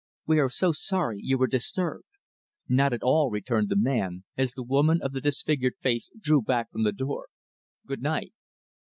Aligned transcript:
We 0.25 0.39
are 0.39 0.49
so 0.49 0.71
sorry 0.71 1.19
you 1.21 1.37
were 1.37 1.45
disturbed." 1.45 2.07
"Not 2.67 2.91
at 2.91 3.03
all," 3.03 3.29
returned 3.29 3.69
the 3.69 3.75
men, 3.75 4.23
as 4.35 4.53
the 4.53 4.63
woman 4.63 4.99
of 4.99 5.11
the 5.11 5.21
disfigured 5.21 5.75
face 5.79 6.09
drew 6.19 6.41
back 6.41 6.71
from 6.71 6.81
the 6.81 6.91
door. 6.91 7.27
"Good 7.85 8.01
night." 8.01 8.33